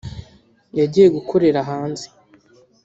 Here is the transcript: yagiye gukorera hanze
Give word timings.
yagiye 0.79 1.07
gukorera 1.15 1.59
hanze 1.69 2.05